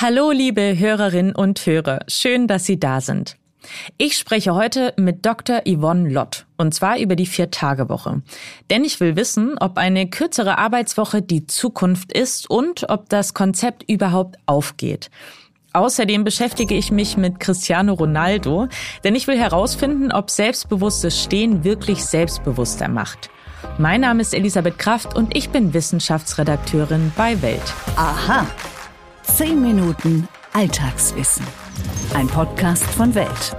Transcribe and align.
Hallo, 0.00 0.30
liebe 0.30 0.78
Hörerinnen 0.78 1.34
und 1.34 1.66
Hörer. 1.66 2.04
Schön, 2.06 2.46
dass 2.46 2.64
Sie 2.64 2.78
da 2.78 3.00
sind. 3.00 3.36
Ich 3.96 4.16
spreche 4.16 4.54
heute 4.54 4.94
mit 4.96 5.26
Dr. 5.26 5.62
Yvonne 5.66 6.08
Lott 6.08 6.46
und 6.56 6.72
zwar 6.72 7.00
über 7.00 7.16
die 7.16 7.26
Vier-Tage-Woche. 7.26 8.22
Denn 8.70 8.84
ich 8.84 9.00
will 9.00 9.16
wissen, 9.16 9.56
ob 9.58 9.76
eine 9.76 10.08
kürzere 10.08 10.56
Arbeitswoche 10.56 11.20
die 11.20 11.48
Zukunft 11.48 12.12
ist 12.12 12.48
und 12.48 12.88
ob 12.88 13.08
das 13.08 13.34
Konzept 13.34 13.90
überhaupt 13.90 14.36
aufgeht. 14.46 15.10
Außerdem 15.72 16.22
beschäftige 16.22 16.76
ich 16.76 16.92
mich 16.92 17.16
mit 17.16 17.40
Cristiano 17.40 17.94
Ronaldo, 17.94 18.68
denn 19.02 19.16
ich 19.16 19.26
will 19.26 19.36
herausfinden, 19.36 20.12
ob 20.12 20.30
selbstbewusstes 20.30 21.20
Stehen 21.20 21.64
wirklich 21.64 22.04
selbstbewusster 22.04 22.86
macht. 22.86 23.30
Mein 23.78 24.02
Name 24.02 24.20
ist 24.20 24.32
Elisabeth 24.32 24.78
Kraft 24.78 25.16
und 25.16 25.36
ich 25.36 25.50
bin 25.50 25.74
Wissenschaftsredakteurin 25.74 27.10
bei 27.16 27.42
Welt. 27.42 27.74
Aha. 27.96 28.46
10 29.38 29.62
Minuten 29.62 30.26
Alltagswissen. 30.52 31.46
Ein 32.12 32.26
Podcast 32.26 32.82
von 32.82 33.14
Welt. 33.14 33.56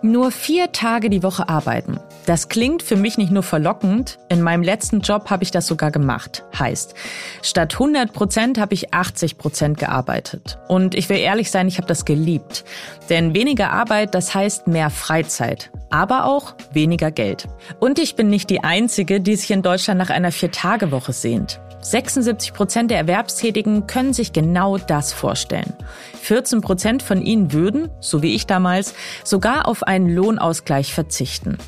Nur 0.00 0.30
vier 0.30 0.70
Tage 0.70 1.10
die 1.10 1.24
Woche 1.24 1.48
arbeiten. 1.48 1.98
Das 2.26 2.48
klingt 2.48 2.84
für 2.84 2.94
mich 2.94 3.18
nicht 3.18 3.32
nur 3.32 3.42
verlockend. 3.42 4.20
In 4.28 4.42
meinem 4.42 4.62
letzten 4.62 5.00
Job 5.00 5.28
habe 5.28 5.42
ich 5.42 5.50
das 5.50 5.66
sogar 5.66 5.90
gemacht. 5.90 6.44
Heißt, 6.56 6.94
statt 7.42 7.72
100 7.72 8.12
Prozent 8.12 8.60
habe 8.60 8.74
ich 8.74 8.94
80 8.94 9.38
Prozent 9.38 9.78
gearbeitet. 9.78 10.56
Und 10.68 10.94
ich 10.94 11.08
will 11.08 11.18
ehrlich 11.18 11.50
sein, 11.50 11.66
ich 11.66 11.78
habe 11.78 11.88
das 11.88 12.04
geliebt. 12.04 12.64
Denn 13.10 13.34
weniger 13.34 13.72
Arbeit, 13.72 14.14
das 14.14 14.36
heißt 14.36 14.68
mehr 14.68 14.90
Freizeit. 14.90 15.72
Aber 15.90 16.26
auch 16.26 16.54
weniger 16.72 17.10
Geld. 17.10 17.48
Und 17.80 17.98
ich 17.98 18.14
bin 18.14 18.28
nicht 18.28 18.50
die 18.50 18.62
Einzige, 18.62 19.20
die 19.20 19.34
sich 19.34 19.50
in 19.50 19.62
Deutschland 19.62 19.98
nach 19.98 20.10
einer 20.10 20.30
Vier-Tage-Woche 20.30 21.12
sehnt. 21.12 21.58
76 21.84 22.54
Prozent 22.54 22.90
der 22.90 22.98
Erwerbstätigen 22.98 23.86
können 23.86 24.12
sich 24.12 24.32
genau 24.32 24.78
das 24.78 25.12
vorstellen. 25.12 25.74
14 26.22 26.62
Prozent 26.62 27.02
von 27.02 27.20
ihnen 27.20 27.52
würden, 27.52 27.90
so 28.00 28.22
wie 28.22 28.34
ich 28.34 28.46
damals, 28.46 28.94
sogar 29.22 29.68
auf 29.68 29.82
einen 29.82 30.08
Lohnausgleich 30.08 30.94
verzichten. 30.94 31.58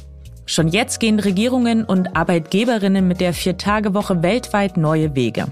Schon 0.46 0.68
jetzt 0.68 1.00
gehen 1.00 1.20
Regierungen 1.20 1.84
und 1.84 2.16
Arbeitgeberinnen 2.16 3.06
mit 3.06 3.20
der 3.20 3.34
Viertagewoche 3.34 4.22
weltweit 4.22 4.76
neue 4.76 5.14
Wege. 5.14 5.46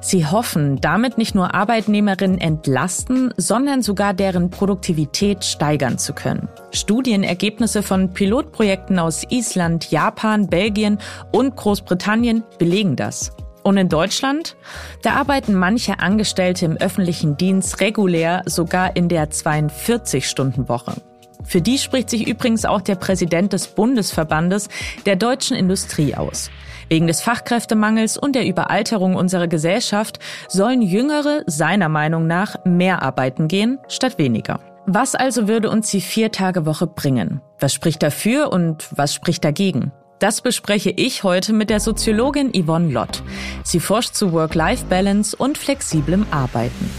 Sie 0.00 0.26
hoffen, 0.26 0.80
damit 0.80 1.18
nicht 1.18 1.34
nur 1.34 1.54
Arbeitnehmerinnen 1.54 2.38
entlasten, 2.38 3.34
sondern 3.36 3.82
sogar 3.82 4.14
deren 4.14 4.50
Produktivität 4.50 5.44
steigern 5.44 5.98
zu 5.98 6.12
können. 6.12 6.48
Studienergebnisse 6.72 7.82
von 7.82 8.12
Pilotprojekten 8.12 8.98
aus 8.98 9.24
Island, 9.30 9.90
Japan, 9.90 10.48
Belgien 10.48 10.98
und 11.32 11.56
Großbritannien 11.56 12.44
belegen 12.58 12.94
das. 12.96 13.32
Und 13.66 13.78
in 13.78 13.88
Deutschland? 13.88 14.56
Da 15.02 15.14
arbeiten 15.14 15.52
manche 15.52 15.98
Angestellte 15.98 16.64
im 16.64 16.76
öffentlichen 16.76 17.36
Dienst 17.36 17.80
regulär 17.80 18.42
sogar 18.46 18.94
in 18.94 19.08
der 19.08 19.28
42-Stunden-Woche. 19.28 21.02
Für 21.42 21.60
die 21.60 21.76
spricht 21.78 22.08
sich 22.08 22.28
übrigens 22.28 22.64
auch 22.64 22.80
der 22.80 22.94
Präsident 22.94 23.52
des 23.52 23.66
Bundesverbandes 23.66 24.68
der 25.04 25.16
deutschen 25.16 25.56
Industrie 25.56 26.14
aus. 26.14 26.48
Wegen 26.88 27.08
des 27.08 27.22
Fachkräftemangels 27.22 28.16
und 28.16 28.36
der 28.36 28.46
Überalterung 28.46 29.16
unserer 29.16 29.48
Gesellschaft 29.48 30.20
sollen 30.46 30.80
Jüngere 30.80 31.42
seiner 31.46 31.88
Meinung 31.88 32.28
nach 32.28 32.64
mehr 32.64 33.02
arbeiten 33.02 33.48
gehen 33.48 33.80
statt 33.88 34.16
weniger. 34.16 34.60
Was 34.86 35.16
also 35.16 35.48
würde 35.48 35.70
uns 35.70 35.90
die 35.90 36.02
Vier-Tage-Woche 36.02 36.86
bringen? 36.86 37.40
Was 37.58 37.74
spricht 37.74 38.04
dafür 38.04 38.52
und 38.52 38.86
was 38.96 39.12
spricht 39.12 39.44
dagegen? 39.44 39.90
Das 40.18 40.40
bespreche 40.40 40.90
ich 40.90 41.24
heute 41.24 41.52
mit 41.52 41.68
der 41.68 41.78
Soziologin 41.78 42.52
Yvonne 42.54 42.90
Lott. 42.90 43.22
Sie 43.64 43.80
forscht 43.80 44.14
zu 44.14 44.32
Work-Life-Balance 44.32 45.36
und 45.36 45.58
flexiblem 45.58 46.24
Arbeiten. 46.30 46.90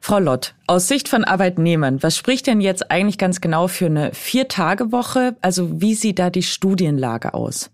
Frau 0.00 0.18
Lott, 0.18 0.54
aus 0.66 0.88
Sicht 0.88 1.08
von 1.08 1.24
Arbeitnehmern, 1.24 2.02
was 2.02 2.16
spricht 2.16 2.46
denn 2.46 2.62
jetzt 2.62 2.90
eigentlich 2.90 3.18
ganz 3.18 3.42
genau 3.42 3.68
für 3.68 3.86
eine 3.86 4.14
Vier-Tage-Woche? 4.14 5.36
Also 5.42 5.80
wie 5.82 5.94
sieht 5.94 6.18
da 6.18 6.30
die 6.30 6.42
Studienlage 6.42 7.34
aus? 7.34 7.70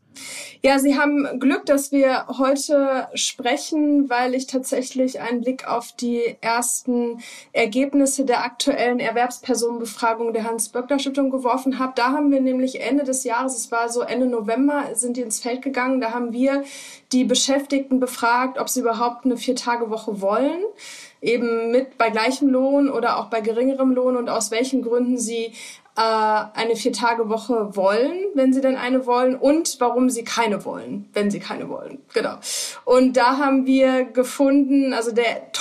Ja, 0.63 0.79
Sie 0.79 0.99
haben 0.99 1.39
Glück, 1.39 1.67
dass 1.67 1.93
wir 1.93 2.27
heute 2.39 3.09
sprechen, 3.15 4.09
weil 4.09 4.35
ich 4.35 4.47
tatsächlich 4.47 5.21
einen 5.21 5.43
Blick 5.43 5.69
auf 5.69 5.93
die 5.93 6.37
ersten 6.41 7.21
Ergebnisse 7.53 8.25
der 8.25 8.45
aktuellen 8.45 8.99
Erwerbspersonenbefragung 9.01 10.33
der 10.33 10.45
Hans-Böckler-Stiftung 10.45 11.31
geworfen 11.31 11.79
habe. 11.79 11.93
Da 11.95 12.13
haben 12.13 12.31
wir 12.31 12.41
nämlich 12.41 12.81
Ende 12.81 13.05
des 13.05 13.25
Jahres, 13.25 13.57
es 13.57 13.71
war 13.71 13.89
so 13.89 14.01
Ende 14.01 14.27
November, 14.27 14.95
sind 14.95 15.17
die 15.17 15.23
ins 15.23 15.41
Feld 15.41 15.63
gegangen. 15.63 16.01
Da 16.01 16.13
haben 16.13 16.33
wir 16.33 16.65
die 17.13 17.25
Beschäftigten 17.25 18.01
befragt, 18.01 18.59
ob 18.59 18.69
sie 18.69 18.81
überhaupt 18.81 19.25
eine 19.25 19.37
Vier-Tage-Woche 19.37 20.21
wollen 20.21 20.63
eben 21.23 21.71
mit 21.71 21.99
bei 21.99 22.11
gleichem 22.11 22.49
Lohn 22.49 22.89
oder 22.89 23.19
auch 23.19 23.27
bei 23.27 23.41
geringerem 23.41 23.91
Lohn 23.93 24.17
und 24.17 24.29
aus 24.29 24.51
welchen 24.51 24.83
Gründen 24.83 25.19
sie 25.19 25.53
äh, 25.97 26.01
eine 26.01 26.77
Vier-Tage-Woche 26.77 27.75
wollen, 27.75 28.13
wenn 28.35 28.53
sie 28.53 28.61
denn 28.61 28.77
eine 28.77 29.07
wollen, 29.07 29.35
und 29.35 29.77
warum 29.81 30.11
sie 30.11 30.25
keine 30.25 30.65
wollen, 30.65 31.09
wenn 31.15 31.31
sie 31.31 31.41
keine 31.41 31.69
wollen. 31.69 31.99
Genau. 32.13 32.37
Und 32.85 33.17
da 33.17 33.39
haben 33.39 33.67
wir 33.67 34.05
gefunden, 34.05 34.93
also 34.93 35.13
der 35.13 35.53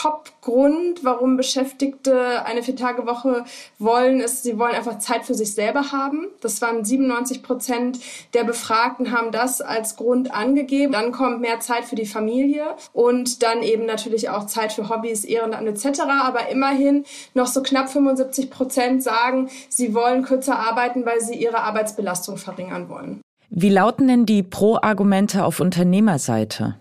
Top-Grund, 0.45 1.03
warum 1.03 1.37
Beschäftigte 1.37 2.45
eine 2.45 2.61
Vier-Tage-Woche 2.61 3.45
wollen, 3.79 4.19
ist, 4.19 4.43
sie 4.43 4.59
wollen 4.59 4.75
einfach 4.75 4.99
Zeit 4.99 5.25
für 5.25 5.33
sich 5.33 5.53
selber 5.53 5.91
haben. 5.91 6.27
Das 6.41 6.61
waren 6.61 6.85
97 6.85 7.41
Prozent 7.41 7.99
der 8.33 8.43
Befragten 8.43 9.11
haben 9.11 9.31
das 9.31 9.61
als 9.61 9.95
Grund 9.95 10.33
angegeben. 10.33 10.93
Dann 10.93 11.11
kommt 11.11 11.41
mehr 11.41 11.59
Zeit 11.59 11.85
für 11.85 11.95
die 11.95 12.05
Familie 12.05 12.75
und 12.93 13.41
dann 13.43 13.63
eben 13.63 13.85
natürlich 13.85 14.29
auch 14.29 14.45
Zeit 14.45 14.71
für 14.71 14.89
Hobbys, 14.89 15.25
Ehrenamt 15.25 15.67
etc. 15.67 16.01
Aber 16.23 16.49
immerhin 16.49 17.05
noch 17.33 17.47
so 17.47 17.63
knapp 17.63 17.89
75 17.89 18.51
Prozent 18.51 19.03
sagen, 19.03 19.49
sie 19.69 19.93
wollen 19.93 20.23
kürzer 20.23 20.59
arbeiten, 20.59 21.05
weil 21.05 21.21
sie 21.21 21.35
ihre 21.35 21.61
Arbeitsbelastung 21.61 22.37
verringern 22.37 22.89
wollen. 22.89 23.21
Wie 23.49 23.69
lauten 23.69 24.07
denn 24.07 24.25
die 24.25 24.43
Pro-Argumente 24.43 25.43
auf 25.43 25.59
Unternehmerseite? 25.59 26.75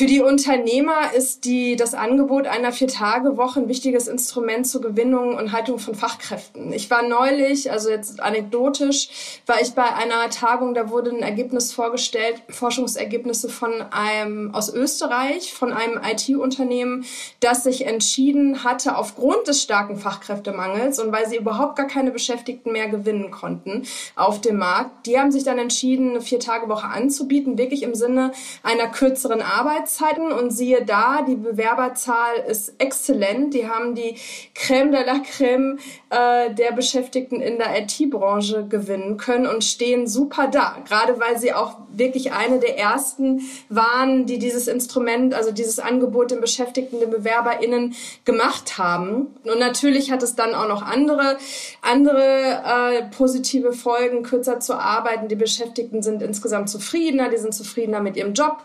Für 0.00 0.06
die 0.06 0.22
Unternehmer 0.22 1.12
ist 1.14 1.44
die, 1.44 1.76
das 1.76 1.92
Angebot 1.92 2.46
einer 2.46 2.72
Vier-Tage-Woche 2.72 3.60
ein 3.60 3.68
wichtiges 3.68 4.08
Instrument 4.08 4.66
zur 4.66 4.80
Gewinnung 4.80 5.34
und 5.36 5.52
Haltung 5.52 5.78
von 5.78 5.94
Fachkräften. 5.94 6.72
Ich 6.72 6.88
war 6.88 7.02
neulich, 7.02 7.70
also 7.70 7.90
jetzt 7.90 8.18
anekdotisch, 8.18 9.42
war 9.44 9.60
ich 9.60 9.72
bei 9.72 9.84
einer 9.94 10.30
Tagung, 10.30 10.72
da 10.72 10.88
wurde 10.88 11.10
ein 11.10 11.20
Ergebnis 11.20 11.74
vorgestellt, 11.74 12.40
Forschungsergebnisse 12.48 13.50
von 13.50 13.72
einem 13.90 14.54
aus 14.54 14.72
Österreich, 14.72 15.52
von 15.52 15.70
einem 15.70 16.00
IT-Unternehmen, 16.02 17.04
das 17.40 17.64
sich 17.64 17.84
entschieden 17.84 18.64
hatte, 18.64 18.96
aufgrund 18.96 19.48
des 19.48 19.60
starken 19.60 19.98
Fachkräftemangels 19.98 20.98
und 20.98 21.12
weil 21.12 21.28
sie 21.28 21.36
überhaupt 21.36 21.76
gar 21.76 21.86
keine 21.86 22.10
Beschäftigten 22.10 22.72
mehr 22.72 22.88
gewinnen 22.88 23.30
konnten 23.30 23.82
auf 24.16 24.40
dem 24.40 24.56
Markt, 24.56 25.04
die 25.04 25.18
haben 25.18 25.30
sich 25.30 25.44
dann 25.44 25.58
entschieden, 25.58 26.12
eine 26.12 26.22
Vier-Tage-Woche 26.22 26.86
anzubieten, 26.86 27.58
wirklich 27.58 27.82
im 27.82 27.94
Sinne 27.94 28.32
einer 28.62 28.88
kürzeren 28.88 29.42
Arbeit 29.42 29.89
Arbeitszeiten 29.90 30.32
und 30.32 30.50
siehe 30.50 30.84
da, 30.84 31.22
die 31.22 31.34
Bewerberzahl 31.34 32.36
ist 32.48 32.74
exzellent. 32.78 33.54
Die 33.54 33.68
haben 33.68 33.94
die 33.94 34.16
Crème 34.54 34.90
de 34.90 35.04
la 35.04 35.16
Crème 35.16 35.78
äh, 36.10 36.54
der 36.54 36.72
Beschäftigten 36.72 37.40
in 37.40 37.58
der 37.58 37.80
IT-Branche 37.80 38.66
gewinnen 38.68 39.16
können 39.16 39.46
und 39.46 39.64
stehen 39.64 40.06
super 40.06 40.48
da. 40.48 40.76
Gerade 40.86 41.18
weil 41.18 41.38
sie 41.38 41.52
auch 41.52 41.78
wirklich 41.92 42.32
eine 42.32 42.58
der 42.58 42.78
ersten 42.78 43.42
waren, 43.68 44.26
die 44.26 44.38
dieses 44.38 44.68
Instrument, 44.68 45.34
also 45.34 45.50
dieses 45.50 45.78
Angebot 45.78 46.30
den 46.30 46.40
Beschäftigten, 46.40 47.00
den 47.00 47.10
BewerberInnen 47.10 47.94
gemacht 48.24 48.78
haben. 48.78 49.34
Und 49.44 49.58
natürlich 49.58 50.10
hat 50.10 50.22
es 50.22 50.36
dann 50.36 50.54
auch 50.54 50.68
noch 50.68 50.82
andere, 50.82 51.36
andere 51.82 52.62
äh, 52.64 53.02
positive 53.16 53.72
Folgen, 53.72 54.22
kürzer 54.22 54.60
zu 54.60 54.74
arbeiten. 54.74 55.28
Die 55.28 55.36
Beschäftigten 55.36 56.02
sind 56.02 56.22
insgesamt 56.22 56.68
zufriedener, 56.68 57.28
die 57.28 57.38
sind 57.38 57.54
zufriedener 57.54 58.00
mit 58.00 58.16
ihrem 58.16 58.34
Job, 58.34 58.58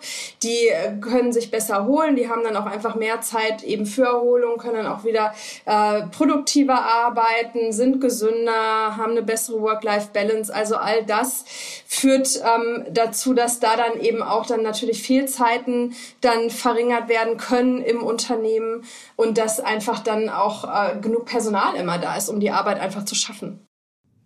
die 0.43 0.67
äh, 0.67 0.91
können 1.15 1.31
sich 1.31 1.49
besser 1.49 1.85
holen, 1.85 2.17
die 2.17 2.27
haben 2.27 2.43
dann 2.43 2.57
auch 2.57 2.65
einfach 2.65 2.95
mehr 2.95 3.21
Zeit 3.21 3.63
eben 3.63 3.85
für 3.85 4.03
Erholung, 4.03 4.57
können 4.57 4.83
dann 4.83 4.87
auch 4.87 5.05
wieder 5.05 5.33
äh, 5.65 6.07
produktiver 6.07 6.83
arbeiten, 6.83 7.71
sind 7.71 8.01
gesünder, 8.01 8.97
haben 8.97 9.11
eine 9.11 9.23
bessere 9.23 9.61
Work-Life-Balance. 9.61 10.53
Also 10.53 10.75
all 10.75 11.05
das 11.05 11.45
führt 11.87 12.41
ähm, 12.43 12.83
dazu, 12.91 13.33
dass 13.33 13.61
da 13.61 13.77
dann 13.77 14.01
eben 14.01 14.21
auch 14.21 14.45
dann 14.45 14.61
natürlich 14.61 15.03
Fehlzeiten 15.03 15.95
dann 16.19 16.49
verringert 16.49 17.07
werden 17.07 17.37
können 17.37 17.81
im 17.81 18.03
Unternehmen 18.03 18.83
und 19.15 19.37
dass 19.37 19.61
einfach 19.61 19.99
dann 19.99 20.27
auch 20.27 20.65
äh, 20.65 20.99
genug 20.99 21.27
Personal 21.27 21.75
immer 21.75 21.97
da 21.97 22.17
ist, 22.17 22.27
um 22.27 22.41
die 22.41 22.51
Arbeit 22.51 22.81
einfach 22.81 23.05
zu 23.05 23.15
schaffen. 23.15 23.65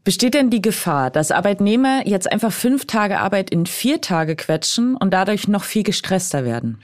Besteht 0.03 0.33
denn 0.33 0.49
die 0.49 0.61
Gefahr, 0.61 1.11
dass 1.11 1.31
Arbeitnehmer 1.31 2.07
jetzt 2.07 2.31
einfach 2.31 2.51
fünf 2.51 2.85
Tage 2.85 3.19
Arbeit 3.19 3.49
in 3.49 3.65
vier 3.65 4.01
Tage 4.01 4.35
quetschen 4.35 4.95
und 4.95 5.11
dadurch 5.13 5.47
noch 5.47 5.63
viel 5.63 5.83
gestresster 5.83 6.45
werden? 6.45 6.79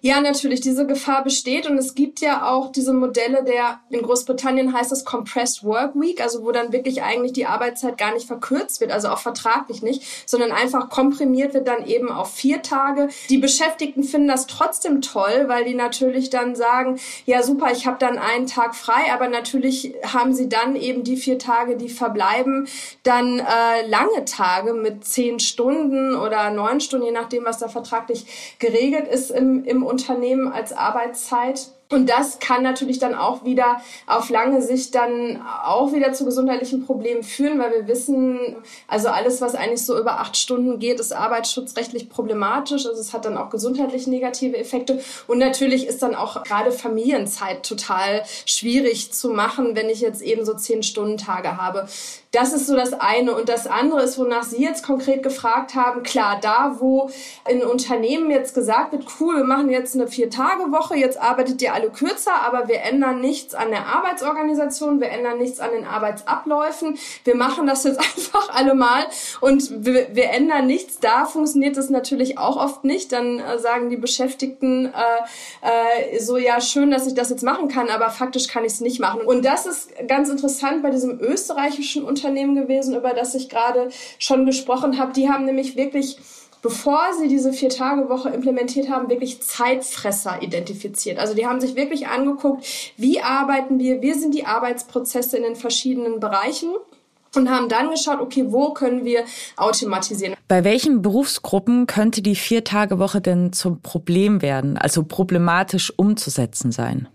Ja, 0.00 0.20
natürlich, 0.20 0.60
diese 0.60 0.86
Gefahr 0.86 1.24
besteht 1.24 1.68
und 1.68 1.78
es 1.78 1.94
gibt 1.94 2.20
ja 2.20 2.48
auch 2.48 2.72
diese 2.72 2.92
Modelle 2.92 3.44
der, 3.44 3.80
in 3.90 4.02
Großbritannien 4.02 4.72
heißt 4.72 4.92
es 4.92 5.04
Compressed 5.04 5.64
Work 5.64 5.94
Week, 5.94 6.20
also 6.20 6.44
wo 6.44 6.52
dann 6.52 6.72
wirklich 6.72 7.02
eigentlich 7.02 7.32
die 7.32 7.46
Arbeitszeit 7.46 7.98
gar 7.98 8.14
nicht 8.14 8.26
verkürzt 8.26 8.80
wird, 8.80 8.92
also 8.92 9.08
auch 9.08 9.18
vertraglich 9.18 9.82
nicht, 9.82 10.02
sondern 10.26 10.52
einfach 10.52 10.88
komprimiert 10.88 11.54
wird 11.54 11.68
dann 11.68 11.86
eben 11.86 12.10
auf 12.10 12.32
vier 12.32 12.62
Tage. 12.62 13.08
Die 13.28 13.38
Beschäftigten 13.38 14.04
finden 14.04 14.28
das 14.28 14.46
trotzdem 14.46 15.00
toll, 15.02 15.44
weil 15.46 15.64
die 15.64 15.74
natürlich 15.74 16.30
dann 16.30 16.54
sagen, 16.54 16.98
ja 17.26 17.42
super, 17.42 17.70
ich 17.72 17.86
habe 17.86 17.98
dann 17.98 18.18
einen 18.18 18.46
Tag 18.46 18.74
frei, 18.74 19.12
aber 19.12 19.28
natürlich 19.28 19.94
haben 20.04 20.32
sie 20.34 20.48
dann 20.48 20.76
eben 20.76 21.04
die 21.04 21.16
vier 21.16 21.38
Tage, 21.38 21.76
die 21.76 21.88
verbleiben, 21.88 22.68
dann 23.02 23.38
äh, 23.38 23.86
lange 23.86 24.24
Tage 24.24 24.74
mit 24.74 25.04
zehn 25.04 25.40
Stunden 25.40 26.14
oder 26.14 26.50
neun 26.50 26.80
Stunden, 26.80 27.06
je 27.06 27.12
nachdem, 27.12 27.44
was 27.44 27.58
da 27.58 27.68
vertraglich 27.68 28.56
geregelt 28.58 29.08
ist 29.08 29.30
im, 29.30 29.64
im 29.68 29.82
Unternehmen 29.82 30.50
als 30.50 30.72
Arbeitszeit. 30.72 31.68
Und 31.90 32.10
das 32.10 32.38
kann 32.38 32.62
natürlich 32.62 32.98
dann 32.98 33.14
auch 33.14 33.44
wieder 33.44 33.80
auf 34.06 34.28
lange 34.28 34.60
Sicht 34.60 34.94
dann 34.94 35.40
auch 35.64 35.92
wieder 35.94 36.12
zu 36.12 36.26
gesundheitlichen 36.26 36.84
Problemen 36.84 37.22
führen, 37.22 37.58
weil 37.58 37.72
wir 37.72 37.88
wissen, 37.88 38.56
also 38.86 39.08
alles, 39.08 39.40
was 39.40 39.54
eigentlich 39.54 39.86
so 39.86 39.98
über 39.98 40.20
acht 40.20 40.36
Stunden 40.36 40.78
geht, 40.78 41.00
ist 41.00 41.14
arbeitsschutzrechtlich 41.14 42.10
problematisch. 42.10 42.84
Also 42.84 43.00
es 43.00 43.14
hat 43.14 43.24
dann 43.24 43.38
auch 43.38 43.48
gesundheitlich 43.48 44.06
negative 44.06 44.58
Effekte. 44.58 45.00
Und 45.26 45.38
natürlich 45.38 45.86
ist 45.86 46.02
dann 46.02 46.14
auch 46.14 46.42
gerade 46.42 46.72
Familienzeit 46.72 47.62
total 47.62 48.22
schwierig 48.44 49.12
zu 49.12 49.30
machen, 49.30 49.74
wenn 49.74 49.88
ich 49.88 50.00
jetzt 50.02 50.20
eben 50.20 50.44
so 50.44 50.52
zehn 50.52 50.82
Stunden 50.82 51.16
Tage 51.16 51.56
habe. 51.56 51.88
Das 52.32 52.52
ist 52.52 52.66
so 52.66 52.76
das 52.76 52.92
eine. 52.92 53.34
Und 53.34 53.48
das 53.48 53.66
andere 53.66 54.02
ist, 54.02 54.18
wonach 54.18 54.42
Sie 54.42 54.62
jetzt 54.62 54.84
konkret 54.84 55.22
gefragt 55.22 55.74
haben, 55.74 56.02
klar, 56.02 56.38
da, 56.42 56.76
wo 56.78 57.08
in 57.48 57.62
Unternehmen 57.62 58.30
jetzt 58.30 58.54
gesagt 58.54 58.92
wird, 58.92 59.06
cool, 59.18 59.36
wir 59.36 59.44
machen 59.44 59.70
jetzt 59.70 59.94
eine 59.94 60.06
Vier-Tage-Woche, 60.06 60.94
jetzt 60.96 61.18
arbeitet 61.18 61.62
ihr 61.62 61.77
alle 61.78 61.90
kürzer, 61.90 62.42
aber 62.42 62.68
wir 62.68 62.82
ändern 62.82 63.20
nichts 63.20 63.54
an 63.54 63.70
der 63.70 63.86
Arbeitsorganisation, 63.86 65.00
wir 65.00 65.10
ändern 65.10 65.38
nichts 65.38 65.60
an 65.60 65.70
den 65.72 65.84
Arbeitsabläufen, 65.84 66.98
wir 67.24 67.36
machen 67.36 67.66
das 67.66 67.84
jetzt 67.84 67.98
einfach 68.16 68.54
alle 68.54 68.74
mal 68.74 69.04
und 69.40 69.84
wir, 69.84 70.08
wir 70.14 70.30
ändern 70.30 70.66
nichts. 70.66 70.98
Da 70.98 71.24
funktioniert 71.26 71.76
das 71.76 71.90
natürlich 71.90 72.38
auch 72.38 72.56
oft 72.56 72.84
nicht. 72.84 73.12
Dann 73.12 73.38
äh, 73.38 73.58
sagen 73.58 73.90
die 73.90 73.96
Beschäftigten 73.96 74.86
äh, 74.86 76.14
äh, 76.14 76.20
so, 76.20 76.36
ja, 76.36 76.60
schön, 76.60 76.90
dass 76.90 77.06
ich 77.06 77.14
das 77.14 77.30
jetzt 77.30 77.42
machen 77.42 77.68
kann, 77.68 77.88
aber 77.88 78.10
faktisch 78.10 78.48
kann 78.48 78.64
ich 78.64 78.72
es 78.72 78.80
nicht 78.80 79.00
machen. 79.00 79.20
Und 79.20 79.44
das 79.44 79.66
ist 79.66 79.90
ganz 80.06 80.28
interessant 80.28 80.82
bei 80.82 80.90
diesem 80.90 81.20
österreichischen 81.20 82.04
Unternehmen 82.04 82.54
gewesen, 82.54 82.96
über 82.96 83.14
das 83.14 83.34
ich 83.34 83.48
gerade 83.48 83.88
schon 84.18 84.46
gesprochen 84.46 84.98
habe. 84.98 85.12
Die 85.12 85.30
haben 85.30 85.44
nämlich 85.44 85.76
wirklich 85.76 86.18
bevor 86.62 87.00
sie 87.18 87.28
diese 87.28 87.52
Vier-Tage-Woche 87.52 88.30
implementiert 88.30 88.90
haben, 88.90 89.08
wirklich 89.08 89.42
Zeitfresser 89.42 90.42
identifiziert. 90.42 91.18
Also 91.18 91.34
die 91.34 91.46
haben 91.46 91.60
sich 91.60 91.76
wirklich 91.76 92.08
angeguckt, 92.08 92.64
wie 92.96 93.20
arbeiten 93.20 93.78
wir, 93.78 94.02
wie 94.02 94.12
sind 94.12 94.34
die 94.34 94.46
Arbeitsprozesse 94.46 95.36
in 95.36 95.42
den 95.42 95.56
verschiedenen 95.56 96.20
Bereichen 96.20 96.70
und 97.34 97.50
haben 97.50 97.68
dann 97.68 97.90
geschaut, 97.90 98.20
okay, 98.20 98.46
wo 98.48 98.72
können 98.72 99.04
wir 99.04 99.24
automatisieren. 99.56 100.34
Bei 100.48 100.64
welchen 100.64 101.02
Berufsgruppen 101.02 101.86
könnte 101.86 102.22
die 102.22 102.36
Vier-Tage-Woche 102.36 103.20
denn 103.20 103.52
zum 103.52 103.80
Problem 103.80 104.42
werden, 104.42 104.78
also 104.78 105.04
problematisch 105.04 105.92
umzusetzen 105.96 106.72
sein? 106.72 107.08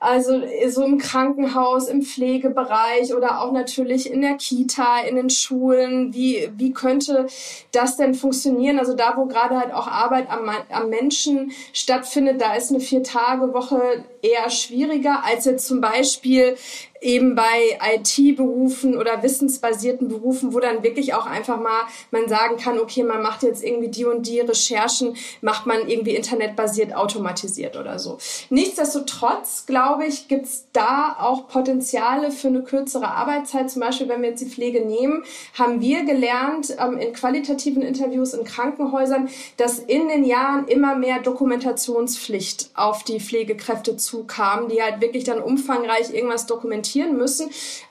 Also 0.00 0.42
so 0.68 0.84
im 0.84 0.98
Krankenhaus, 0.98 1.88
im 1.88 2.02
Pflegebereich 2.02 3.14
oder 3.14 3.40
auch 3.40 3.52
natürlich 3.52 4.10
in 4.10 4.20
der 4.22 4.34
Kita, 4.34 5.00
in 5.00 5.16
den 5.16 5.30
Schulen. 5.30 6.14
Wie, 6.14 6.48
wie 6.56 6.72
könnte 6.72 7.26
das 7.72 7.96
denn 7.96 8.14
funktionieren? 8.14 8.78
Also 8.78 8.94
da, 8.94 9.14
wo 9.16 9.26
gerade 9.26 9.58
halt 9.58 9.72
auch 9.72 9.88
Arbeit 9.88 10.30
am, 10.30 10.48
am 10.70 10.88
Menschen 10.88 11.52
stattfindet, 11.72 12.40
da 12.40 12.54
ist 12.54 12.70
eine 12.70 12.80
Vier-Tage-Woche 12.80 14.04
eher 14.22 14.50
schwieriger 14.50 15.24
als 15.24 15.44
jetzt 15.44 15.66
zum 15.66 15.80
Beispiel 15.80 16.56
eben 17.00 17.34
bei 17.34 17.78
IT-Berufen 17.94 18.96
oder 18.96 19.22
wissensbasierten 19.22 20.08
Berufen, 20.08 20.54
wo 20.54 20.60
dann 20.60 20.82
wirklich 20.82 21.14
auch 21.14 21.26
einfach 21.26 21.60
mal 21.60 21.82
man 22.10 22.28
sagen 22.28 22.56
kann, 22.56 22.78
okay, 22.78 23.02
man 23.02 23.22
macht 23.22 23.42
jetzt 23.42 23.62
irgendwie 23.62 23.88
die 23.88 24.04
und 24.04 24.26
die 24.26 24.40
Recherchen, 24.40 25.16
macht 25.40 25.66
man 25.66 25.88
irgendwie 25.88 26.14
internetbasiert 26.14 26.94
automatisiert 26.94 27.76
oder 27.76 27.98
so. 27.98 28.18
Nichtsdestotrotz, 28.50 29.66
glaube 29.66 30.06
ich, 30.06 30.28
gibt's 30.28 30.66
da 30.72 31.16
auch 31.18 31.48
Potenziale 31.48 32.30
für 32.30 32.48
eine 32.48 32.62
kürzere 32.62 33.08
Arbeitszeit. 33.08 33.70
Zum 33.70 33.80
Beispiel, 33.80 34.08
wenn 34.08 34.22
wir 34.22 34.30
jetzt 34.30 34.40
die 34.40 34.50
Pflege 34.50 34.84
nehmen, 34.84 35.24
haben 35.58 35.80
wir 35.80 36.04
gelernt 36.04 36.76
ähm, 36.78 36.98
in 36.98 37.12
qualitativen 37.12 37.82
Interviews 37.82 38.34
in 38.34 38.44
Krankenhäusern, 38.44 39.28
dass 39.56 39.78
in 39.78 40.08
den 40.08 40.24
Jahren 40.24 40.66
immer 40.68 40.96
mehr 40.96 41.20
Dokumentationspflicht 41.20 42.70
auf 42.74 43.02
die 43.02 43.20
Pflegekräfte 43.20 43.96
zukam, 43.96 44.68
die 44.68 44.82
halt 44.82 45.00
wirklich 45.00 45.24
dann 45.24 45.40
umfangreich 45.40 46.12
irgendwas 46.12 46.46
dokumentieren 46.46 46.85
implementieren 46.94 47.16
müssen 47.16 47.50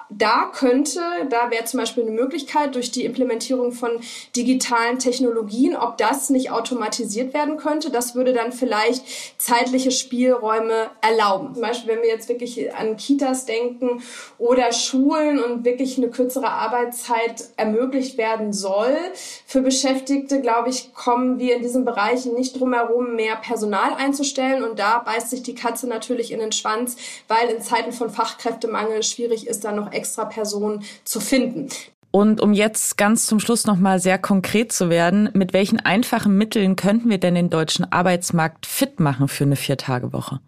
da 0.09 0.51
könnte, 0.53 0.99
da 1.29 1.49
wäre 1.49 1.65
zum 1.65 1.79
Beispiel 1.79 2.03
eine 2.03 2.11
Möglichkeit 2.11 2.75
durch 2.75 2.91
die 2.91 3.05
Implementierung 3.05 3.71
von 3.71 3.99
digitalen 4.35 4.99
Technologien, 4.99 5.75
ob 5.75 5.97
das 5.97 6.29
nicht 6.29 6.51
automatisiert 6.51 7.33
werden 7.33 7.57
könnte. 7.57 7.89
Das 7.89 8.13
würde 8.13 8.33
dann 8.33 8.51
vielleicht 8.51 9.03
zeitliche 9.37 9.91
Spielräume 9.91 10.89
erlauben. 11.01 11.53
Zum 11.53 11.61
Beispiel, 11.61 11.95
wenn 11.95 12.01
wir 12.03 12.09
jetzt 12.09 12.29
wirklich 12.29 12.73
an 12.75 12.97
Kitas 12.97 13.45
denken 13.45 14.03
oder 14.37 14.71
Schulen 14.71 15.43
und 15.43 15.65
wirklich 15.65 15.97
eine 15.97 16.09
kürzere 16.09 16.49
Arbeitszeit 16.49 17.49
ermöglicht 17.57 18.17
werden 18.17 18.53
soll 18.53 18.95
für 19.47 19.61
Beschäftigte, 19.61 20.39
glaube 20.39 20.69
ich, 20.69 20.93
kommen 20.93 21.39
wir 21.39 21.55
in 21.55 21.63
diesen 21.63 21.83
Bereichen 21.83 22.35
nicht 22.35 22.59
drum 22.59 22.73
herum, 22.73 23.15
mehr 23.15 23.37
Personal 23.37 23.93
einzustellen. 23.95 24.63
Und 24.63 24.77
da 24.77 24.99
beißt 24.99 25.31
sich 25.31 25.41
die 25.41 25.55
Katze 25.55 25.87
natürlich 25.87 26.31
in 26.31 26.39
den 26.39 26.51
Schwanz, 26.51 26.95
weil 27.27 27.49
in 27.49 27.61
Zeiten 27.61 27.91
von 27.91 28.11
Fachkräftemangel 28.11 29.01
schwierig 29.01 29.47
ist, 29.47 29.63
da 29.63 29.71
noch 29.71 29.94
extra 29.95 30.25
Personen 30.25 30.83
zu 31.03 31.19
finden. 31.19 31.69
Und 32.11 32.39
um 32.39 32.53
jetzt 32.53 32.97
ganz 32.97 33.27
zum 33.27 33.41
Schluss 33.41 33.65
noch 33.65 33.75
mal 33.75 33.99
sehr 33.99 34.17
konkret 34.17 34.71
zu 34.71 34.89
werden, 34.89 35.29
mit 35.33 35.51
welchen 35.51 35.81
einfachen 35.81 36.37
Mitteln 36.37 36.77
könnten 36.77 37.09
wir 37.09 37.17
denn 37.17 37.35
den 37.35 37.49
deutschen 37.49 37.91
Arbeitsmarkt 37.91 38.65
fit 38.65 39.01
machen 39.01 39.27
für 39.27 39.43
eine 39.43 39.57
Viertagewoche? 39.57 40.39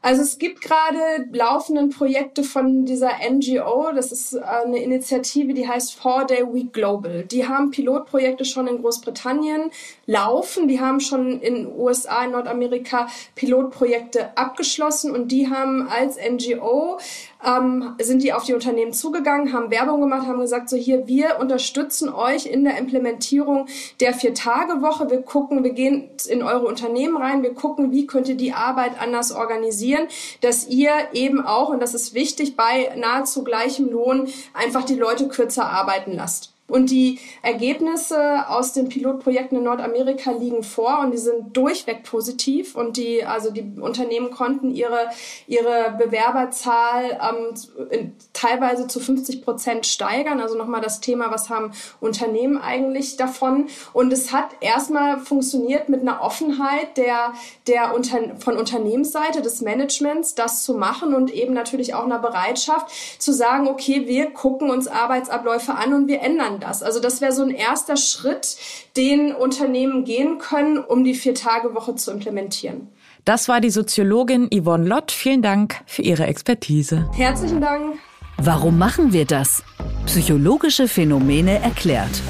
Also 0.00 0.22
es 0.22 0.38
gibt 0.38 0.62
gerade 0.62 1.28
laufenden 1.32 1.90
Projekte 1.90 2.42
von 2.42 2.86
dieser 2.86 3.10
NGO, 3.28 3.92
das 3.94 4.10
ist 4.10 4.32
äh, 4.32 4.40
eine 4.40 4.82
Initiative, 4.82 5.52
die 5.52 5.68
heißt 5.68 5.94
Four 5.94 6.24
Day 6.24 6.42
Week 6.52 6.72
Global. 6.72 7.24
Die 7.24 7.46
haben 7.46 7.70
Pilotprojekte 7.70 8.44
schon 8.44 8.68
in 8.68 8.80
Großbritannien 8.80 9.70
laufen, 10.06 10.68
die 10.68 10.80
haben 10.80 11.00
schon 11.00 11.40
in 11.40 11.66
USA, 11.66 12.24
in 12.24 12.32
Nordamerika 12.32 13.08
Pilotprojekte 13.34 14.36
abgeschlossen 14.36 15.10
und 15.10 15.28
die 15.30 15.50
haben 15.50 15.88
als 15.88 16.16
NGO 16.16 16.98
ähm, 17.44 17.94
sind 18.00 18.22
die 18.22 18.32
auf 18.32 18.44
die 18.44 18.54
Unternehmen 18.54 18.92
zugegangen, 18.92 19.52
haben 19.52 19.70
Werbung 19.70 20.00
gemacht, 20.00 20.26
haben 20.26 20.40
gesagt, 20.40 20.68
so 20.68 20.76
hier, 20.76 21.06
wir 21.06 21.38
unterstützen 21.38 22.08
euch 22.08 22.46
in 22.46 22.64
der 22.64 22.78
Implementierung 22.78 23.66
der 24.00 24.14
Vier-Tage-Woche. 24.14 25.10
Wir 25.10 25.22
gucken, 25.22 25.64
wir 25.64 25.72
gehen 25.72 26.08
in 26.28 26.42
eure 26.42 26.66
Unternehmen 26.66 27.16
rein, 27.16 27.42
wir 27.42 27.54
gucken, 27.54 27.92
wie 27.92 28.06
könnt 28.06 28.28
ihr 28.28 28.36
die 28.36 28.52
Arbeit 28.52 29.00
anders 29.00 29.32
organisieren, 29.32 30.08
dass 30.40 30.66
ihr 30.68 30.90
eben 31.12 31.44
auch, 31.44 31.68
und 31.68 31.80
das 31.80 31.94
ist 31.94 32.14
wichtig, 32.14 32.56
bei 32.56 32.92
nahezu 32.96 33.44
gleichem 33.44 33.90
Lohn 33.90 34.28
einfach 34.54 34.84
die 34.84 34.94
Leute 34.96 35.28
kürzer 35.28 35.66
arbeiten 35.66 36.12
lasst. 36.12 36.55
Und 36.68 36.90
die 36.90 37.20
Ergebnisse 37.42 38.48
aus 38.48 38.72
den 38.72 38.88
Pilotprojekten 38.88 39.58
in 39.58 39.64
Nordamerika 39.64 40.32
liegen 40.32 40.64
vor 40.64 40.98
und 41.00 41.12
die 41.12 41.18
sind 41.18 41.56
durchweg 41.56 42.02
positiv 42.02 42.74
und 42.74 42.96
die, 42.96 43.24
also 43.24 43.50
die 43.50 43.64
Unternehmen 43.80 44.32
konnten 44.32 44.74
ihre, 44.74 45.10
ihre 45.46 45.94
Bewerberzahl 45.96 47.20
ähm, 47.22 48.12
teilweise 48.32 48.88
zu 48.88 48.98
50 48.98 49.42
Prozent 49.42 49.86
steigern. 49.86 50.40
Also 50.40 50.56
nochmal 50.56 50.80
das 50.80 51.00
Thema, 51.00 51.30
was 51.30 51.50
haben 51.50 51.70
Unternehmen 52.00 52.58
eigentlich 52.58 53.16
davon? 53.16 53.68
Und 53.92 54.12
es 54.12 54.32
hat 54.32 54.48
erstmal 54.60 55.20
funktioniert 55.20 55.88
mit 55.88 56.00
einer 56.00 56.20
Offenheit 56.20 56.96
der, 56.96 57.32
der 57.68 57.94
Unter 57.94 58.16
von 58.38 58.56
Unternehmensseite, 58.56 59.40
des 59.40 59.60
Managements, 59.60 60.34
das 60.34 60.64
zu 60.64 60.74
machen 60.74 61.14
und 61.14 61.32
eben 61.32 61.54
natürlich 61.54 61.94
auch 61.94 62.04
einer 62.04 62.18
Bereitschaft 62.18 62.90
zu 63.20 63.32
sagen, 63.32 63.68
okay, 63.68 64.06
wir 64.06 64.30
gucken 64.30 64.70
uns 64.70 64.88
Arbeitsabläufe 64.88 65.74
an 65.74 65.94
und 65.94 66.08
wir 66.08 66.22
ändern 66.22 66.55
das. 66.60 66.82
Also 66.82 67.00
das 67.00 67.20
wäre 67.20 67.32
so 67.32 67.42
ein 67.42 67.50
erster 67.50 67.96
Schritt, 67.96 68.56
den 68.96 69.34
Unternehmen 69.34 70.04
gehen 70.04 70.38
können, 70.38 70.78
um 70.78 71.04
die 71.04 71.14
Vier-Tage-Woche 71.14 71.94
zu 71.96 72.10
implementieren. 72.10 72.88
Das 73.24 73.48
war 73.48 73.60
die 73.60 73.70
Soziologin 73.70 74.48
Yvonne 74.54 74.86
Lott. 74.86 75.10
Vielen 75.10 75.42
Dank 75.42 75.82
für 75.86 76.02
Ihre 76.02 76.26
Expertise. 76.26 77.10
Herzlichen 77.12 77.60
Dank. 77.60 77.98
Warum 78.38 78.78
machen 78.78 79.12
wir 79.12 79.24
das? 79.24 79.62
Psychologische 80.06 80.88
Phänomene 80.88 81.60
erklärt. 81.60 82.22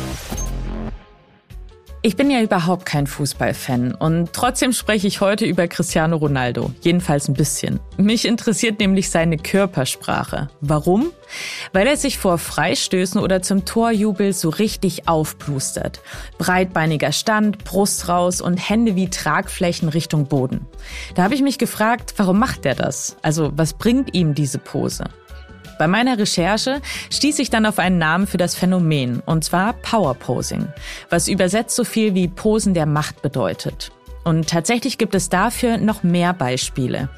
Ich 2.06 2.14
bin 2.14 2.30
ja 2.30 2.40
überhaupt 2.40 2.86
kein 2.86 3.08
Fußballfan 3.08 3.92
und 3.92 4.32
trotzdem 4.32 4.72
spreche 4.72 5.08
ich 5.08 5.20
heute 5.20 5.44
über 5.44 5.66
Cristiano 5.66 6.14
Ronaldo. 6.14 6.70
Jedenfalls 6.80 7.26
ein 7.26 7.34
bisschen. 7.34 7.80
Mich 7.96 8.28
interessiert 8.28 8.78
nämlich 8.78 9.10
seine 9.10 9.38
Körpersprache. 9.38 10.48
Warum? 10.60 11.10
Weil 11.72 11.88
er 11.88 11.96
sich 11.96 12.18
vor 12.18 12.38
Freistößen 12.38 13.20
oder 13.20 13.42
zum 13.42 13.64
Torjubel 13.64 14.32
so 14.34 14.50
richtig 14.50 15.08
aufplustert. 15.08 16.00
Breitbeiniger 16.38 17.10
Stand, 17.10 17.64
Brust 17.64 18.08
raus 18.08 18.40
und 18.40 18.56
Hände 18.56 18.94
wie 18.94 19.10
Tragflächen 19.10 19.88
Richtung 19.88 20.28
Boden. 20.28 20.64
Da 21.16 21.25
habe 21.25 21.34
ich 21.34 21.42
mich 21.42 21.58
gefragt, 21.58 22.14
warum 22.18 22.38
macht 22.38 22.66
er 22.66 22.76
das? 22.76 23.16
Also 23.22 23.50
was 23.56 23.75
bringt 23.75 24.14
ihm 24.14 24.32
diese 24.32 24.58
Pose? 24.58 25.06
Bei 25.78 25.87
meiner 25.87 26.18
Recherche 26.18 26.80
stieß 27.11 27.38
ich 27.38 27.50
dann 27.50 27.66
auf 27.66 27.78
einen 27.78 27.99
Namen 27.99 28.26
für 28.26 28.38
das 28.38 28.54
Phänomen, 28.54 29.23
und 29.26 29.45
zwar 29.45 29.75
Powerposing, 29.75 30.66
was 31.11 31.28
übersetzt 31.28 31.76
so 31.76 31.85
viel 31.85 32.14
wie 32.14 32.28
Posen 32.28 32.75
der 32.75 32.87
Macht 32.87 33.23
bedeutet. 33.23 33.92
Und 34.25 34.49
tatsächlich 34.49 34.99
gibt 34.99 35.14
es 35.14 35.28
dafür 35.28 35.78
noch 35.78 36.02
mehr 36.02 36.33
Beispiele. 36.33 37.09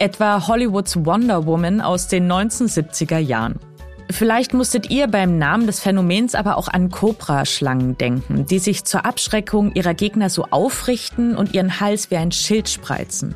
Etwa 0.00 0.48
Hollywoods 0.48 1.04
Wonder 1.04 1.46
Woman 1.46 1.80
aus 1.80 2.08
den 2.08 2.30
1970er 2.30 3.18
Jahren. 3.18 3.60
Vielleicht 4.10 4.54
musstet 4.54 4.90
ihr 4.90 5.08
beim 5.08 5.36
Namen 5.36 5.66
des 5.66 5.80
Phänomens 5.80 6.34
aber 6.34 6.56
auch 6.56 6.68
an 6.68 6.90
Cobra-Schlangen 6.90 7.98
denken, 7.98 8.46
die 8.46 8.60
sich 8.60 8.84
zur 8.84 9.04
Abschreckung 9.04 9.74
ihrer 9.74 9.94
Gegner 9.94 10.30
so 10.30 10.44
aufrichten 10.50 11.36
und 11.36 11.54
ihren 11.54 11.80
Hals 11.80 12.10
wie 12.10 12.16
ein 12.16 12.30
Schild 12.30 12.68
spreizen. 12.68 13.34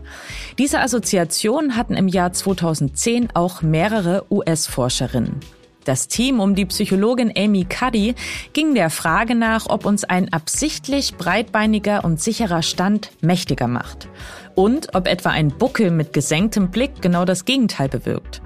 Diese 0.59 0.81
Assoziation 0.81 1.77
hatten 1.77 1.95
im 1.95 2.09
Jahr 2.09 2.33
2010 2.33 3.31
auch 3.35 3.63
mehrere 3.63 4.25
US-Forscherinnen. 4.31 5.41
Das 5.85 6.09
Team 6.09 6.41
um 6.41 6.55
die 6.55 6.67
Psychologin 6.67 7.33
Amy 7.37 7.65
Cuddy 7.65 8.15
ging 8.53 8.75
der 8.75 8.91
Frage 8.91 9.35
nach, 9.35 9.67
ob 9.69 9.87
uns 9.87 10.05
ein 10.05 10.33
absichtlich 10.33 11.17
breitbeiniger 11.17 12.05
und 12.05 12.21
sicherer 12.21 12.63
Stand 12.63 13.11
mächtiger 13.23 13.67
macht. 13.67 14.09
Und 14.55 14.95
ob 14.95 15.09
etwa 15.09 15.31
ein 15.31 15.49
Buckel 15.49 15.91
mit 15.91 16.13
gesenktem 16.13 16.71
Blick 16.71 17.01
genau 17.01 17.25
das 17.25 17.45
Gegenteil 17.45 17.89
bewirkt. 17.89 18.43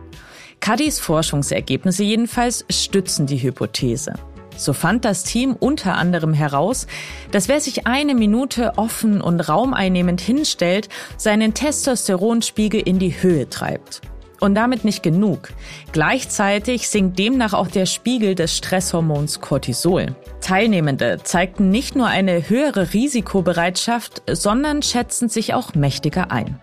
Cuddys 0.65 0.99
Forschungsergebnisse 0.99 2.05
jedenfalls 2.05 2.65
stützen 2.71 3.27
die 3.27 3.43
Hypothese. 3.43 4.15
So 4.57 4.73
fand 4.73 5.05
das 5.05 5.23
Team 5.23 5.55
unter 5.61 5.97
anderem 5.97 6.33
heraus, 6.33 6.87
dass 7.33 7.49
wer 7.49 7.61
sich 7.61 7.87
eine 7.87 8.15
Minute 8.15 8.73
offen 8.77 9.21
und 9.21 9.41
raumeinnehmend 9.41 10.23
hinstellt, 10.23 10.89
seinen 11.19 11.53
Testosteronspiegel 11.53 12.81
in 12.81 12.99
die 12.99 13.11
Höhe 13.23 13.51
treibt. 13.51 14.01
Und 14.41 14.55
damit 14.55 14.87
nicht 14.87 15.03
genug. 15.03 15.51
Gleichzeitig 15.93 16.89
sinkt 16.89 17.19
demnach 17.19 17.53
auch 17.53 17.69
der 17.69 17.85
Spiegel 17.85 18.35
des 18.35 18.57
Stresshormons 18.57 19.43
Cortisol. 19.43 20.17
Teilnehmende 20.41 21.19
zeigten 21.23 21.69
nicht 21.69 21.95
nur 21.95 22.07
eine 22.07 22.49
höhere 22.49 22.95
Risikobereitschaft, 22.95 24.23
sondern 24.31 24.81
schätzen 24.81 25.29
sich 25.29 25.53
auch 25.53 25.75
mächtiger 25.75 26.31
ein. 26.31 26.59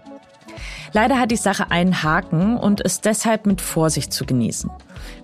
Leider 0.94 1.20
hat 1.20 1.32
die 1.32 1.38
Sache 1.38 1.72
einen 1.72 2.04
Haken 2.04 2.58
und 2.58 2.82
ist 2.82 3.06
deshalb 3.06 3.46
mit 3.46 3.62
Vorsicht 3.62 4.12
zu 4.12 4.26
genießen. 4.26 4.70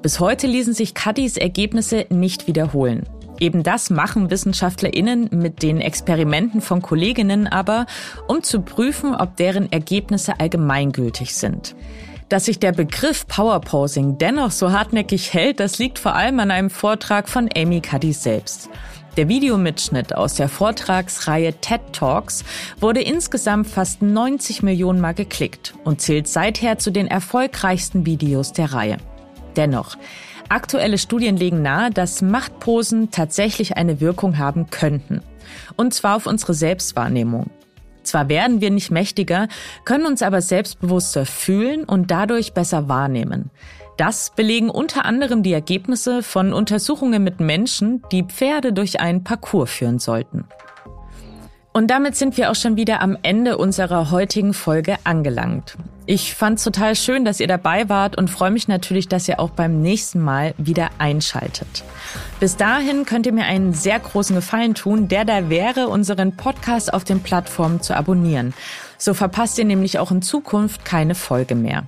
Bis 0.01 0.19
heute 0.19 0.47
ließen 0.47 0.73
sich 0.73 0.93
Cuddys 0.93 1.37
Ergebnisse 1.37 2.05
nicht 2.09 2.47
wiederholen. 2.47 3.03
Eben 3.39 3.63
das 3.63 3.89
machen 3.89 4.31
WissenschaftlerInnen 4.31 5.29
mit 5.31 5.61
den 5.61 5.79
Experimenten 5.79 6.61
von 6.61 6.81
Kolleginnen 6.81 7.47
aber, 7.47 7.85
um 8.27 8.41
zu 8.41 8.61
prüfen, 8.61 9.13
ob 9.13 9.35
deren 9.35 9.71
Ergebnisse 9.71 10.39
allgemeingültig 10.39 11.35
sind. 11.35 11.75
Dass 12.29 12.45
sich 12.45 12.59
der 12.59 12.71
Begriff 12.71 13.27
Powerposing 13.27 14.17
dennoch 14.17 14.51
so 14.51 14.71
hartnäckig 14.71 15.33
hält, 15.33 15.59
das 15.59 15.77
liegt 15.79 15.99
vor 15.99 16.15
allem 16.15 16.39
an 16.39 16.51
einem 16.51 16.69
Vortrag 16.69 17.29
von 17.29 17.47
Amy 17.55 17.81
Cuddy 17.81 18.11
selbst. 18.13 18.69
Der 19.17 19.29
Videomitschnitt 19.29 20.15
aus 20.15 20.35
der 20.35 20.47
Vortragsreihe 20.47 21.53
TED 21.53 21.81
Talks 21.91 22.45
wurde 22.79 23.01
insgesamt 23.01 23.65
fast 23.65 24.03
90 24.03 24.61
Millionen 24.61 25.01
Mal 25.01 25.15
geklickt 25.15 25.73
und 25.83 26.01
zählt 26.01 26.27
seither 26.27 26.77
zu 26.77 26.91
den 26.91 27.07
erfolgreichsten 27.07 28.05
Videos 28.05 28.53
der 28.53 28.73
Reihe. 28.73 28.97
Dennoch, 29.55 29.97
aktuelle 30.49 30.99
Studien 30.99 31.35
legen 31.35 31.63
nahe, 31.63 31.89
dass 31.89 32.21
Machtposen 32.21 33.09
tatsächlich 33.09 33.75
eine 33.75 33.99
Wirkung 34.01 34.37
haben 34.37 34.69
könnten. 34.69 35.23
Und 35.77 35.95
zwar 35.95 36.15
auf 36.15 36.27
unsere 36.27 36.53
Selbstwahrnehmung. 36.53 37.49
Zwar 38.03 38.29
werden 38.29 38.61
wir 38.61 38.69
nicht 38.69 38.91
mächtiger, 38.91 39.47
können 39.83 40.05
uns 40.05 40.21
aber 40.21 40.41
selbstbewusster 40.41 41.25
fühlen 41.25 41.85
und 41.85 42.11
dadurch 42.11 42.53
besser 42.53 42.87
wahrnehmen. 42.87 43.49
Das 43.97 44.29
belegen 44.29 44.69
unter 44.69 45.05
anderem 45.05 45.41
die 45.41 45.53
Ergebnisse 45.53 46.21
von 46.21 46.53
Untersuchungen 46.53 47.23
mit 47.23 47.39
Menschen, 47.39 48.03
die 48.11 48.23
Pferde 48.23 48.71
durch 48.71 48.99
einen 48.99 49.23
Parcours 49.23 49.71
führen 49.71 49.97
sollten. 49.97 50.45
Und 51.73 51.87
damit 51.91 52.15
sind 52.15 52.37
wir 52.37 52.49
auch 52.49 52.55
schon 52.55 52.75
wieder 52.75 53.01
am 53.01 53.17
Ende 53.21 53.57
unserer 53.57 54.09
heutigen 54.09 54.53
Folge 54.53 54.97
angelangt. 55.03 55.77
Ich 56.07 56.33
fand 56.33 56.63
total 56.63 56.95
schön, 56.95 57.25
dass 57.25 57.39
ihr 57.39 57.47
dabei 57.47 57.89
wart 57.89 58.17
und 58.17 58.29
freue 58.29 58.49
mich 58.49 58.67
natürlich, 58.67 59.07
dass 59.07 59.27
ihr 59.27 59.39
auch 59.39 59.49
beim 59.49 59.81
nächsten 59.81 60.19
Mal 60.21 60.53
wieder 60.57 60.89
einschaltet. 60.99 61.83
Bis 62.39 62.55
dahin 62.55 63.05
könnt 63.05 63.25
ihr 63.25 63.33
mir 63.33 63.45
einen 63.45 63.73
sehr 63.73 63.99
großen 63.99 64.35
Gefallen 64.35 64.73
tun, 64.73 65.07
der 65.07 65.25
da 65.25 65.49
wäre, 65.49 65.87
unseren 65.89 66.35
Podcast 66.35 66.93
auf 66.93 67.03
den 67.03 67.19
Plattformen 67.19 67.81
zu 67.81 67.95
abonnieren. 67.95 68.53
So 68.97 69.13
verpasst 69.13 69.59
ihr 69.59 69.65
nämlich 69.65 69.99
auch 69.99 70.09
in 70.09 70.21
Zukunft 70.21 70.85
keine 70.85 71.13
Folge 71.13 71.55
mehr. 71.55 71.83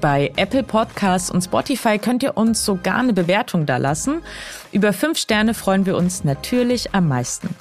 Bei 0.00 0.32
Apple 0.36 0.62
Podcasts 0.62 1.30
und 1.30 1.42
Spotify 1.42 1.98
könnt 1.98 2.22
ihr 2.22 2.36
uns 2.36 2.64
sogar 2.64 2.96
eine 2.96 3.12
Bewertung 3.12 3.66
da 3.66 3.78
lassen. 3.78 4.22
Über 4.70 4.92
fünf 4.92 5.18
Sterne 5.18 5.54
freuen 5.54 5.86
wir 5.86 5.96
uns 5.96 6.22
natürlich 6.22 6.94
am 6.94 7.08
meisten. 7.08 7.54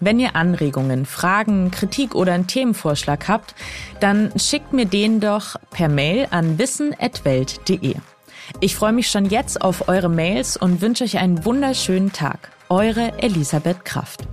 Wenn 0.00 0.18
ihr 0.18 0.34
Anregungen, 0.34 1.06
Fragen, 1.06 1.70
Kritik 1.70 2.14
oder 2.14 2.34
einen 2.34 2.48
Themenvorschlag 2.48 3.28
habt, 3.28 3.54
dann 4.00 4.32
schickt 4.36 4.72
mir 4.72 4.86
den 4.86 5.20
doch 5.20 5.56
per 5.70 5.88
Mail 5.88 6.26
an 6.30 6.58
wissen.welt.de. 6.58 7.94
Ich 8.60 8.74
freue 8.74 8.92
mich 8.92 9.08
schon 9.08 9.26
jetzt 9.26 9.62
auf 9.62 9.88
eure 9.88 10.10
Mails 10.10 10.56
und 10.56 10.80
wünsche 10.80 11.04
euch 11.04 11.18
einen 11.18 11.44
wunderschönen 11.44 12.12
Tag. 12.12 12.50
Eure 12.68 13.12
Elisabeth 13.22 13.84
Kraft. 13.84 14.24